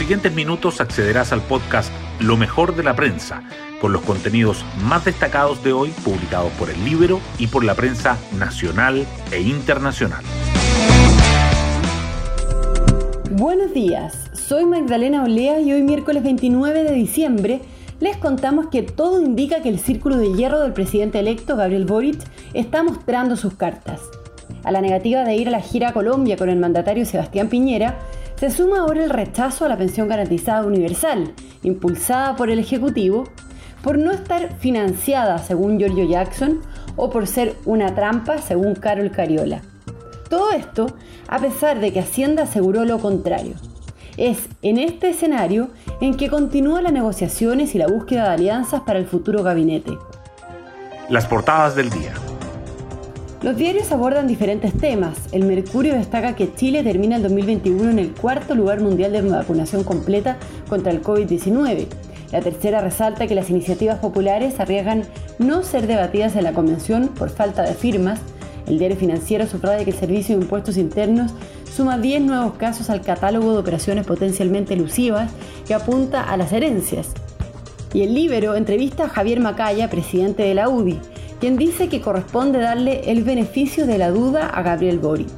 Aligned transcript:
siguientes 0.00 0.32
minutos 0.32 0.80
accederás 0.80 1.30
al 1.30 1.42
podcast 1.42 1.92
Lo 2.20 2.38
mejor 2.38 2.74
de 2.74 2.82
la 2.82 2.96
prensa, 2.96 3.42
con 3.82 3.92
los 3.92 4.00
contenidos 4.00 4.64
más 4.82 5.04
destacados 5.04 5.62
de 5.62 5.74
hoy 5.74 5.90
publicados 6.02 6.50
por 6.52 6.70
el 6.70 6.82
libro 6.86 7.20
y 7.38 7.48
por 7.48 7.64
la 7.64 7.74
prensa 7.74 8.16
nacional 8.38 9.06
e 9.30 9.42
internacional. 9.42 10.24
Buenos 13.32 13.74
días, 13.74 14.30
soy 14.32 14.64
Magdalena 14.64 15.22
Olea 15.22 15.60
y 15.60 15.70
hoy 15.70 15.82
miércoles 15.82 16.22
29 16.22 16.82
de 16.82 16.94
diciembre 16.94 17.60
les 18.00 18.16
contamos 18.16 18.68
que 18.68 18.82
todo 18.82 19.20
indica 19.20 19.60
que 19.60 19.68
el 19.68 19.78
círculo 19.78 20.16
de 20.16 20.32
hierro 20.32 20.60
del 20.60 20.72
presidente 20.72 21.18
electo 21.18 21.56
Gabriel 21.56 21.84
Boric 21.84 22.20
está 22.54 22.82
mostrando 22.82 23.36
sus 23.36 23.52
cartas. 23.52 24.00
A 24.64 24.72
la 24.72 24.80
negativa 24.80 25.24
de 25.24 25.36
ir 25.36 25.48
a 25.48 25.50
la 25.50 25.60
gira 25.60 25.90
a 25.90 25.92
Colombia 25.92 26.38
con 26.38 26.48
el 26.48 26.58
mandatario 26.58 27.04
Sebastián 27.04 27.48
Piñera, 27.48 27.98
se 28.40 28.50
suma 28.50 28.78
ahora 28.78 29.04
el 29.04 29.10
rechazo 29.10 29.66
a 29.66 29.68
la 29.68 29.76
pensión 29.76 30.08
garantizada 30.08 30.66
universal, 30.66 31.34
impulsada 31.62 32.36
por 32.36 32.48
el 32.48 32.58
Ejecutivo, 32.58 33.24
por 33.82 33.98
no 33.98 34.12
estar 34.12 34.56
financiada, 34.58 35.36
según 35.36 35.78
Giorgio 35.78 36.08
Jackson, 36.08 36.62
o 36.96 37.10
por 37.10 37.26
ser 37.26 37.54
una 37.66 37.94
trampa, 37.94 38.38
según 38.38 38.74
Carol 38.74 39.10
Cariola. 39.10 39.60
Todo 40.30 40.52
esto 40.52 40.86
a 41.28 41.38
pesar 41.38 41.80
de 41.80 41.92
que 41.92 42.00
Hacienda 42.00 42.44
aseguró 42.44 42.86
lo 42.86 42.98
contrario. 42.98 43.56
Es 44.16 44.48
en 44.62 44.78
este 44.78 45.10
escenario 45.10 45.68
en 46.00 46.16
que 46.16 46.30
continúan 46.30 46.84
las 46.84 46.94
negociaciones 46.94 47.74
y 47.74 47.78
la 47.78 47.88
búsqueda 47.88 48.24
de 48.24 48.34
alianzas 48.34 48.80
para 48.80 48.98
el 48.98 49.06
futuro 49.06 49.42
gabinete. 49.42 49.98
Las 51.10 51.26
portadas 51.26 51.74
del 51.74 51.90
día. 51.90 52.14
Los 53.42 53.56
diarios 53.56 53.90
abordan 53.90 54.26
diferentes 54.26 54.76
temas. 54.76 55.16
El 55.32 55.46
Mercurio 55.46 55.94
destaca 55.94 56.36
que 56.36 56.52
Chile 56.54 56.82
termina 56.82 57.16
el 57.16 57.22
2021 57.22 57.90
en 57.90 57.98
el 57.98 58.12
cuarto 58.12 58.54
lugar 58.54 58.82
mundial 58.82 59.12
de 59.12 59.22
vacunación 59.22 59.82
completa 59.82 60.36
contra 60.68 60.92
el 60.92 61.02
COVID-19. 61.02 61.86
La 62.32 62.42
tercera 62.42 62.82
resalta 62.82 63.26
que 63.26 63.34
las 63.34 63.48
iniciativas 63.48 63.98
populares 63.98 64.60
arriesgan 64.60 65.04
no 65.38 65.62
ser 65.62 65.86
debatidas 65.86 66.36
en 66.36 66.44
la 66.44 66.52
convención 66.52 67.08
por 67.08 67.30
falta 67.30 67.62
de 67.62 67.72
firmas. 67.72 68.20
El 68.66 68.78
diario 68.78 68.98
financiero 68.98 69.46
subraya 69.46 69.84
que 69.84 69.92
el 69.92 69.96
Servicio 69.96 70.36
de 70.36 70.42
Impuestos 70.42 70.76
Internos 70.76 71.32
suma 71.74 71.96
10 71.96 72.20
nuevos 72.20 72.54
casos 72.58 72.90
al 72.90 73.00
catálogo 73.00 73.52
de 73.52 73.58
operaciones 73.58 74.04
potencialmente 74.06 74.74
elusivas 74.74 75.32
que 75.66 75.72
apunta 75.72 76.30
a 76.30 76.36
las 76.36 76.52
herencias. 76.52 77.08
Y 77.94 78.02
el 78.02 78.14
Libero 78.14 78.54
entrevista 78.54 79.04
a 79.04 79.08
Javier 79.08 79.40
Macaya, 79.40 79.88
presidente 79.88 80.42
de 80.42 80.54
la 80.54 80.68
UDI, 80.68 81.00
quien 81.40 81.56
dice 81.56 81.88
que 81.88 82.02
corresponde 82.02 82.60
darle 82.60 83.10
el 83.10 83.24
beneficio 83.24 83.86
de 83.86 83.98
la 83.98 84.10
duda 84.10 84.46
a 84.46 84.62
Gabriel 84.62 84.98
Boric. 84.98 85.28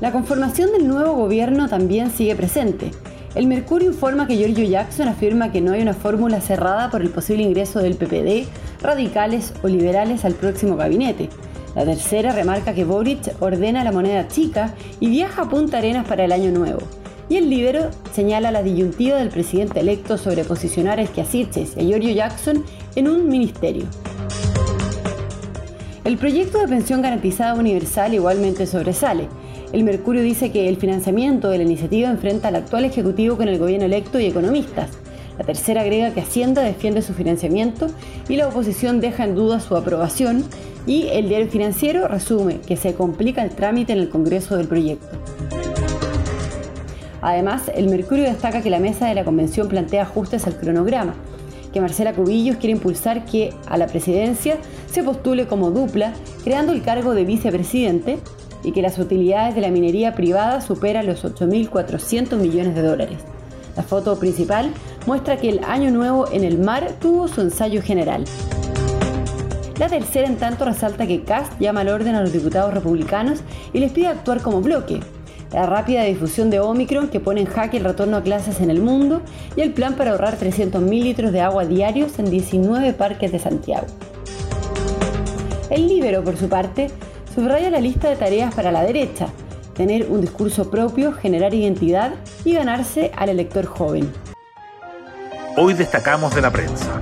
La 0.00 0.12
conformación 0.12 0.70
del 0.72 0.86
nuevo 0.86 1.14
gobierno 1.14 1.68
también 1.68 2.10
sigue 2.10 2.36
presente. 2.36 2.90
El 3.34 3.46
Mercurio 3.46 3.90
informa 3.90 4.26
que 4.26 4.36
Giorgio 4.36 4.64
Jackson 4.64 5.08
afirma 5.08 5.50
que 5.50 5.62
no 5.62 5.72
hay 5.72 5.80
una 5.80 5.94
fórmula 5.94 6.42
cerrada 6.42 6.90
por 6.90 7.00
el 7.00 7.08
posible 7.08 7.42
ingreso 7.42 7.80
del 7.80 7.96
PPD, 7.96 8.46
radicales 8.82 9.54
o 9.62 9.68
liberales 9.68 10.26
al 10.26 10.34
próximo 10.34 10.76
gabinete. 10.76 11.30
La 11.74 11.84
tercera 11.84 12.32
remarca 12.32 12.74
que 12.74 12.84
Boric 12.84 13.34
ordena 13.40 13.82
la 13.82 13.92
moneda 13.92 14.28
chica 14.28 14.74
y 15.00 15.08
viaja 15.08 15.42
a 15.42 15.48
Punta 15.48 15.78
Arenas 15.78 16.06
para 16.06 16.24
el 16.24 16.32
año 16.32 16.52
nuevo. 16.52 16.82
Y 17.28 17.36
el 17.36 17.48
Libero 17.48 17.90
señala 18.12 18.50
la 18.50 18.62
disyuntiva 18.62 19.16
del 19.16 19.30
presidente 19.30 19.80
electo 19.80 20.18
sobre 20.18 20.44
posicionar 20.44 20.98
a 20.98 21.02
Esquiasiches 21.02 21.76
y 21.76 21.80
a 21.80 21.82
Giorgio 21.84 22.14
Jackson 22.14 22.64
en 22.96 23.08
un 23.08 23.28
ministerio. 23.28 23.86
El 26.04 26.18
proyecto 26.18 26.58
de 26.58 26.68
pensión 26.68 27.00
garantizada 27.00 27.54
universal 27.54 28.12
igualmente 28.12 28.66
sobresale. 28.66 29.28
El 29.72 29.84
Mercurio 29.84 30.22
dice 30.22 30.52
que 30.52 30.68
el 30.68 30.76
financiamiento 30.76 31.48
de 31.48 31.58
la 31.58 31.64
iniciativa 31.64 32.10
enfrenta 32.10 32.48
al 32.48 32.56
actual 32.56 32.84
Ejecutivo 32.84 33.38
con 33.38 33.48
el 33.48 33.58
gobierno 33.58 33.86
electo 33.86 34.20
y 34.20 34.26
economistas. 34.26 34.90
La 35.38 35.44
tercera 35.44 35.80
agrega 35.80 36.12
que 36.12 36.20
Hacienda 36.20 36.62
defiende 36.62 37.00
su 37.00 37.14
financiamiento 37.14 37.86
y 38.28 38.36
la 38.36 38.48
oposición 38.48 39.00
deja 39.00 39.24
en 39.24 39.34
duda 39.34 39.60
su 39.60 39.76
aprobación 39.76 40.44
y 40.86 41.08
el 41.08 41.28
diario 41.28 41.48
financiero 41.48 42.06
resume 42.06 42.60
que 42.60 42.76
se 42.76 42.94
complica 42.94 43.42
el 43.42 43.50
trámite 43.50 43.94
en 43.94 43.98
el 43.98 44.10
Congreso 44.10 44.56
del 44.56 44.68
proyecto. 44.68 45.33
Además, 47.24 47.70
el 47.74 47.88
Mercurio 47.88 48.24
destaca 48.24 48.62
que 48.62 48.70
la 48.70 48.78
mesa 48.78 49.06
de 49.06 49.14
la 49.14 49.24
convención 49.24 49.66
plantea 49.66 50.02
ajustes 50.02 50.46
al 50.46 50.56
cronograma 50.56 51.14
que 51.72 51.80
Marcela 51.80 52.12
Cubillos 52.12 52.58
quiere 52.58 52.70
impulsar 52.70 53.24
que 53.24 53.52
a 53.66 53.76
la 53.76 53.88
presidencia 53.88 54.58
se 54.88 55.02
postule 55.02 55.48
como 55.48 55.72
dupla, 55.72 56.12
creando 56.44 56.72
el 56.72 56.82
cargo 56.82 57.14
de 57.14 57.24
vicepresidente, 57.24 58.20
y 58.62 58.70
que 58.70 58.80
las 58.80 58.96
utilidades 58.98 59.56
de 59.56 59.60
la 59.60 59.70
minería 59.70 60.14
privada 60.14 60.60
superan 60.60 61.06
los 61.06 61.24
8.400 61.24 62.36
millones 62.36 62.76
de 62.76 62.82
dólares. 62.82 63.18
La 63.76 63.82
foto 63.82 64.16
principal 64.20 64.70
muestra 65.04 65.36
que 65.38 65.48
el 65.48 65.64
Año 65.64 65.90
Nuevo 65.90 66.30
en 66.30 66.44
el 66.44 66.58
mar 66.58 66.92
tuvo 67.00 67.26
su 67.26 67.40
ensayo 67.40 67.82
general. 67.82 68.24
La 69.78 69.88
tercera, 69.88 70.28
en 70.28 70.36
tanto, 70.36 70.64
resalta 70.64 71.08
que 71.08 71.24
Cast 71.24 71.58
llama 71.58 71.80
al 71.80 71.88
orden 71.88 72.14
a 72.14 72.22
los 72.22 72.32
diputados 72.32 72.72
republicanos 72.72 73.40
y 73.72 73.80
les 73.80 73.90
pide 73.90 74.06
actuar 74.06 74.40
como 74.40 74.60
bloque, 74.60 75.00
la 75.54 75.66
rápida 75.66 76.02
difusión 76.02 76.50
de 76.50 76.58
Omicron 76.58 77.08
que 77.08 77.20
pone 77.20 77.40
en 77.40 77.46
jaque 77.46 77.76
el 77.76 77.84
retorno 77.84 78.16
a 78.16 78.22
clases 78.22 78.60
en 78.60 78.70
el 78.70 78.82
mundo 78.82 79.22
y 79.56 79.60
el 79.60 79.72
plan 79.72 79.94
para 79.94 80.10
ahorrar 80.10 80.36
300.000 80.36 81.02
litros 81.02 81.30
de 81.30 81.40
agua 81.40 81.64
diarios 81.64 82.18
en 82.18 82.28
19 82.28 82.92
parques 82.94 83.30
de 83.30 83.38
Santiago. 83.38 83.86
El 85.70 85.86
Libero, 85.86 86.24
por 86.24 86.36
su 86.36 86.48
parte, 86.48 86.90
subraya 87.34 87.70
la 87.70 87.80
lista 87.80 88.10
de 88.10 88.16
tareas 88.16 88.52
para 88.52 88.72
la 88.72 88.82
derecha, 88.82 89.28
tener 89.74 90.08
un 90.10 90.20
discurso 90.20 90.70
propio, 90.70 91.12
generar 91.12 91.54
identidad 91.54 92.14
y 92.44 92.54
ganarse 92.54 93.12
al 93.16 93.28
elector 93.28 93.66
joven. 93.66 94.12
Hoy 95.56 95.74
destacamos 95.74 96.34
de 96.34 96.40
la 96.40 96.50
prensa. 96.50 97.00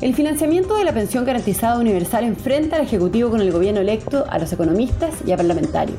El 0.00 0.14
financiamiento 0.14 0.76
de 0.76 0.84
la 0.84 0.92
pensión 0.92 1.24
garantizada 1.24 1.80
universal 1.80 2.22
enfrenta 2.22 2.76
al 2.76 2.82
Ejecutivo 2.82 3.30
con 3.30 3.40
el 3.40 3.50
gobierno 3.50 3.80
electo, 3.80 4.24
a 4.28 4.38
los 4.38 4.52
economistas 4.52 5.14
y 5.26 5.32
a 5.32 5.36
parlamentarios. 5.36 5.98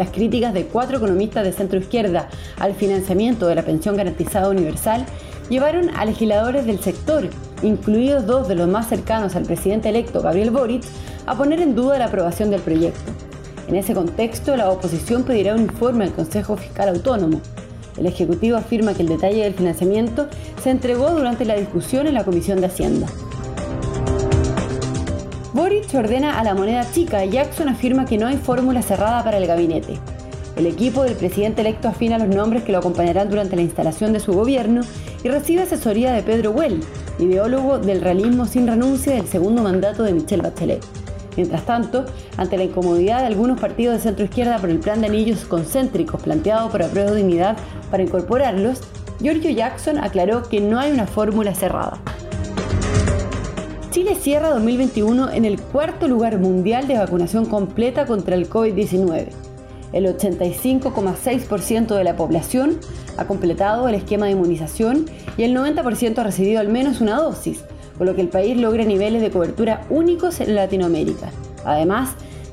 Las 0.00 0.12
críticas 0.12 0.54
de 0.54 0.64
cuatro 0.64 0.96
economistas 0.96 1.44
de 1.44 1.52
centro 1.52 1.78
izquierda 1.78 2.30
al 2.58 2.72
financiamiento 2.74 3.46
de 3.46 3.54
la 3.54 3.66
pensión 3.66 3.98
garantizada 3.98 4.48
universal 4.48 5.04
llevaron 5.50 5.90
a 5.94 6.06
legisladores 6.06 6.64
del 6.64 6.80
sector, 6.80 7.28
incluidos 7.62 8.24
dos 8.24 8.48
de 8.48 8.54
los 8.54 8.66
más 8.66 8.88
cercanos 8.88 9.36
al 9.36 9.42
presidente 9.42 9.90
electo 9.90 10.22
Gabriel 10.22 10.52
Boric, 10.52 10.84
a 11.26 11.36
poner 11.36 11.60
en 11.60 11.74
duda 11.74 11.98
la 11.98 12.06
aprobación 12.06 12.50
del 12.50 12.62
proyecto. 12.62 13.12
En 13.68 13.76
ese 13.76 13.92
contexto, 13.92 14.56
la 14.56 14.70
oposición 14.70 15.24
pedirá 15.24 15.54
un 15.54 15.60
informe 15.60 16.04
al 16.04 16.14
Consejo 16.14 16.56
Fiscal 16.56 16.88
Autónomo. 16.88 17.42
El 17.98 18.06
Ejecutivo 18.06 18.56
afirma 18.56 18.94
que 18.94 19.02
el 19.02 19.08
detalle 19.08 19.42
del 19.42 19.52
financiamiento 19.52 20.28
se 20.62 20.70
entregó 20.70 21.10
durante 21.10 21.44
la 21.44 21.56
discusión 21.56 22.06
en 22.06 22.14
la 22.14 22.24
Comisión 22.24 22.62
de 22.62 22.68
Hacienda. 22.68 23.06
Boric 25.60 25.94
ordena 25.94 26.40
a 26.40 26.42
la 26.42 26.54
moneda 26.54 26.90
chica 26.90 27.22
y 27.22 27.32
Jackson 27.32 27.68
afirma 27.68 28.06
que 28.06 28.16
no 28.16 28.26
hay 28.26 28.38
fórmula 28.38 28.80
cerrada 28.80 29.22
para 29.22 29.36
el 29.36 29.46
gabinete. 29.46 29.98
El 30.56 30.64
equipo 30.66 31.02
del 31.04 31.16
presidente 31.16 31.60
electo 31.60 31.88
afina 31.88 32.16
los 32.16 32.34
nombres 32.34 32.62
que 32.62 32.72
lo 32.72 32.78
acompañarán 32.78 33.28
durante 33.28 33.56
la 33.56 33.62
instalación 33.62 34.14
de 34.14 34.20
su 34.20 34.32
gobierno 34.32 34.80
y 35.22 35.28
recibe 35.28 35.64
asesoría 35.64 36.12
de 36.12 36.22
Pedro 36.22 36.52
Well, 36.52 36.82
ideólogo 37.18 37.78
del 37.78 38.00
realismo 38.00 38.46
sin 38.46 38.66
renuncia 38.66 39.12
del 39.12 39.26
segundo 39.26 39.62
mandato 39.62 40.02
de 40.02 40.14
Michelle 40.14 40.40
Bachelet. 40.40 40.82
Mientras 41.36 41.66
tanto, 41.66 42.06
ante 42.38 42.56
la 42.56 42.64
incomodidad 42.64 43.20
de 43.20 43.26
algunos 43.26 43.60
partidos 43.60 43.96
de 43.96 44.00
centro 44.00 44.24
izquierda 44.24 44.56
por 44.56 44.70
el 44.70 44.78
plan 44.78 45.02
de 45.02 45.08
anillos 45.08 45.44
concéntricos 45.44 46.22
planteado 46.22 46.70
por 46.70 46.82
Apruebo 46.82 47.14
Dignidad 47.14 47.58
para 47.90 48.02
incorporarlos, 48.02 48.80
Giorgio 49.20 49.50
Jackson 49.50 49.98
aclaró 49.98 50.42
que 50.42 50.62
no 50.62 50.80
hay 50.80 50.90
una 50.90 51.06
fórmula 51.06 51.54
cerrada. 51.54 52.00
Chile 53.90 54.14
cierra 54.14 54.50
2021 54.50 55.32
en 55.32 55.44
el 55.44 55.60
cuarto 55.60 56.06
lugar 56.06 56.38
mundial 56.38 56.86
de 56.86 56.96
vacunación 56.96 57.44
completa 57.44 58.06
contra 58.06 58.36
el 58.36 58.48
COVID-19. 58.48 59.26
El 59.92 60.06
85,6% 60.06 61.96
de 61.96 62.04
la 62.04 62.14
población 62.14 62.78
ha 63.16 63.26
completado 63.26 63.88
el 63.88 63.96
esquema 63.96 64.26
de 64.26 64.32
inmunización 64.32 65.06
y 65.36 65.42
el 65.42 65.56
90% 65.56 66.18
ha 66.18 66.22
recibido 66.22 66.60
al 66.60 66.68
menos 66.68 67.00
una 67.00 67.16
dosis, 67.16 67.64
con 67.98 68.06
lo 68.06 68.14
que 68.14 68.20
el 68.20 68.28
país 68.28 68.56
logra 68.56 68.84
niveles 68.84 69.22
de 69.22 69.32
cobertura 69.32 69.84
únicos 69.90 70.40
en 70.40 70.54
Latinoamérica. 70.54 71.32
Además, 71.64 72.10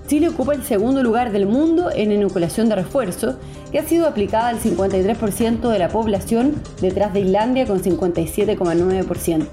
Chile 0.07 0.29
ocupa 0.29 0.55
el 0.55 0.63
segundo 0.63 1.03
lugar 1.03 1.31
del 1.31 1.45
mundo 1.45 1.91
en 1.93 2.11
inoculación 2.11 2.67
de 2.67 2.77
refuerzo, 2.77 3.37
que 3.71 3.77
ha 3.77 3.83
sido 3.83 4.07
aplicada 4.07 4.47
al 4.47 4.59
53% 4.59 5.69
de 5.69 5.77
la 5.77 5.89
población, 5.89 6.55
detrás 6.81 7.13
de 7.13 7.19
Islandia 7.19 7.67
con 7.67 7.83
57,9%. 7.83 9.45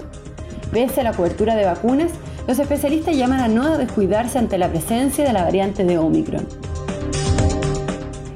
Pese 0.71 1.01
a 1.01 1.03
la 1.03 1.13
cobertura 1.13 1.55
de 1.55 1.65
vacunas, 1.65 2.11
los 2.47 2.59
especialistas 2.59 3.15
llaman 3.15 3.39
a 3.39 3.47
no 3.47 3.77
descuidarse 3.77 4.37
ante 4.37 4.57
la 4.57 4.69
presencia 4.69 5.23
de 5.23 5.33
la 5.33 5.43
variante 5.43 5.83
de 5.83 5.97
Omicron. 5.97 6.47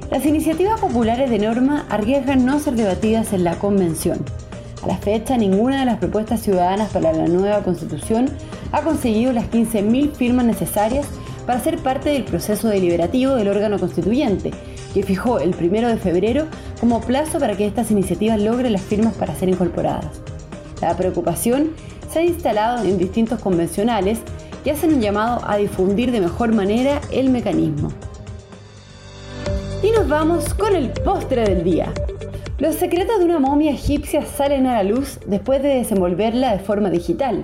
Las 0.09 0.25
iniciativas 0.25 0.79
populares 0.79 1.29
de 1.29 1.37
norma 1.37 1.85
arriesgan 1.89 2.45
no 2.45 2.59
ser 2.59 2.73
debatidas 2.73 3.31
en 3.33 3.43
la 3.43 3.59
convención. 3.59 4.25
A 4.81 4.87
la 4.87 4.97
fecha, 4.97 5.37
ninguna 5.37 5.81
de 5.81 5.85
las 5.85 5.97
propuestas 5.97 6.41
ciudadanas 6.41 6.89
para 6.91 7.13
la 7.13 7.27
nueva 7.27 7.61
constitución 7.63 8.29
ha 8.71 8.81
conseguido 8.81 9.33
las 9.33 9.51
15.000 9.51 10.13
firmas 10.13 10.45
necesarias 10.45 11.05
para 11.45 11.59
ser 11.59 11.77
parte 11.77 12.09
del 12.09 12.23
proceso 12.23 12.69
deliberativo 12.69 13.35
del 13.35 13.49
órgano 13.49 13.77
constituyente, 13.77 14.51
que 14.93 15.03
fijó 15.03 15.39
el 15.39 15.51
primero 15.51 15.87
de 15.87 15.97
febrero 15.97 16.45
como 16.79 17.01
plazo 17.01 17.39
para 17.39 17.55
que 17.55 17.67
estas 17.67 17.91
iniciativas 17.91 18.39
logren 18.39 18.73
las 18.73 18.81
firmas 18.81 19.13
para 19.13 19.35
ser 19.35 19.49
incorporadas. 19.49 20.21
La 20.81 20.95
preocupación 20.95 21.71
se 22.11 22.19
ha 22.19 22.23
instalado 22.23 22.83
en 22.83 22.97
distintos 22.97 23.39
convencionales 23.39 24.19
que 24.63 24.71
hacen 24.71 24.93
un 24.93 25.01
llamado 25.01 25.41
a 25.47 25.57
difundir 25.57 26.11
de 26.11 26.21
mejor 26.21 26.53
manera 26.53 26.99
el 27.11 27.29
mecanismo. 27.29 27.91
Y 29.81 29.91
nos 29.91 30.07
vamos 30.09 30.53
con 30.53 30.75
el 30.75 30.89
postre 30.89 31.43
del 31.43 31.63
día. 31.63 31.93
Los 32.57 32.75
secretos 32.75 33.19
de 33.19 33.25
una 33.25 33.39
momia 33.39 33.71
egipcia 33.71 34.25
salen 34.25 34.67
a 34.67 34.73
la 34.73 34.83
luz 34.83 35.19
después 35.25 35.63
de 35.63 35.69
desenvolverla 35.69 36.51
de 36.51 36.59
forma 36.59 36.89
digital. 36.89 37.43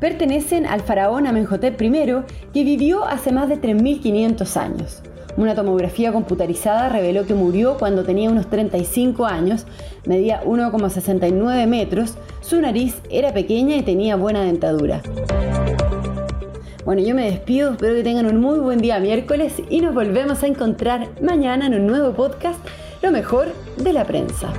Pertenecen 0.00 0.66
al 0.66 0.80
faraón 0.80 1.28
Amenhotep 1.28 1.80
I, 1.80 1.92
que 2.52 2.64
vivió 2.64 3.04
hace 3.04 3.30
más 3.30 3.48
de 3.48 3.60
3.500 3.60 4.56
años. 4.56 5.02
Una 5.36 5.54
tomografía 5.54 6.12
computarizada 6.12 6.90
reveló 6.90 7.24
que 7.26 7.34
murió 7.34 7.78
cuando 7.78 8.04
tenía 8.04 8.30
unos 8.30 8.48
35 8.48 9.24
años, 9.24 9.66
medía 10.04 10.42
1,69 10.44 11.66
metros, 11.66 12.14
su 12.40 12.60
nariz 12.60 12.96
era 13.10 13.32
pequeña 13.32 13.76
y 13.76 13.82
tenía 13.82 14.16
buena 14.16 14.42
dentadura. 14.42 15.00
Bueno, 16.84 17.00
yo 17.00 17.14
me 17.14 17.30
despido, 17.30 17.72
espero 17.72 17.94
que 17.94 18.02
tengan 18.02 18.26
un 18.26 18.40
muy 18.40 18.58
buen 18.58 18.80
día 18.80 18.98
miércoles 18.98 19.54
y 19.70 19.80
nos 19.80 19.94
volvemos 19.94 20.42
a 20.42 20.48
encontrar 20.48 21.08
mañana 21.22 21.66
en 21.66 21.74
un 21.74 21.86
nuevo 21.86 22.12
podcast, 22.12 22.58
Lo 23.00 23.10
mejor 23.10 23.48
de 23.78 23.92
la 23.92 24.04
prensa. 24.04 24.52